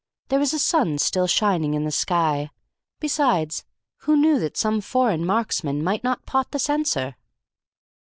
There 0.29 0.39
was 0.39 0.51
a 0.51 0.57
sun 0.57 0.97
still 0.97 1.27
shining 1.27 1.75
in 1.75 1.83
the 1.83 1.91
sky. 1.91 2.49
Besides, 2.99 3.63
who 3.97 4.17
knew 4.17 4.39
that 4.39 4.57
some 4.57 4.81
foreign 4.81 5.23
marksman 5.23 5.83
might 5.83 6.03
not 6.03 6.25
pot 6.25 6.49
the 6.49 6.57
censor? 6.57 7.15